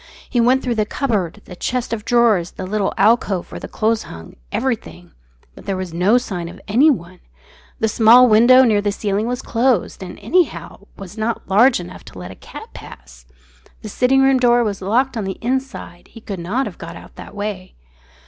[0.27, 4.01] He went through the cupboard, the chest of drawers, the little alcove where the clothes
[4.01, 5.11] hung everything.
[5.53, 7.19] But there was no sign of anyone.
[7.79, 12.17] The small window near the ceiling was closed; and, anyhow, was not large enough to
[12.17, 13.27] let a cat pass.
[13.83, 17.15] The sitting room door was locked on the inside; he could not have got out
[17.17, 17.75] that way.